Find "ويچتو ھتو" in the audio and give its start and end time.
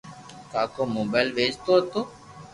1.37-2.01